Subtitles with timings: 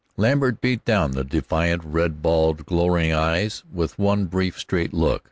[0.17, 5.19] Lambert beat down the defiant, red balled glowering eyes with one brief, straight look.